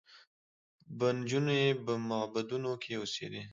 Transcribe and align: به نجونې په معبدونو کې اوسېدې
به 0.97 1.07
نجونې 1.17 1.61
په 1.85 1.93
معبدونو 2.07 2.71
کې 2.81 2.91
اوسېدې 3.01 3.43